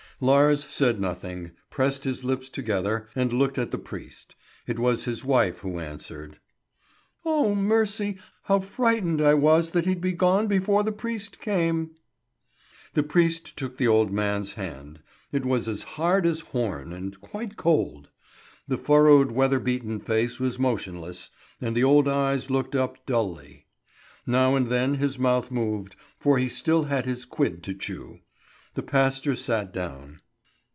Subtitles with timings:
[0.23, 4.35] Lars said nothing, pressed his lips together, and looked at the priest.
[4.67, 6.37] It was his wife who answered.
[7.25, 8.19] "Oh, mercy!
[8.43, 11.95] How frightened I was that he'd be gone before the priest came!"
[12.93, 14.99] The priest took the old man's hand.
[15.31, 18.09] It was as hard as horn, and quite cold.
[18.67, 23.65] The furrowed, weather beaten face was motionless, and the old eyes looked up dully.
[24.27, 28.19] Now and then his mouth moved, for he still had his quid to chew.
[28.73, 30.21] The pastor sat down.